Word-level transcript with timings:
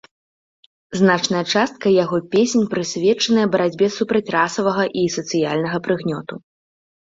Значная 1.01 1.41
частка 1.53 1.87
яго 2.03 2.17
песень 2.33 2.67
прысвечаныя 2.73 3.51
барацьбе 3.59 3.93
супраць 3.99 4.25
расавага 4.39 4.83
і 5.03 5.07
сацыяльнага 5.21 5.77
прыгнёту. 5.89 6.33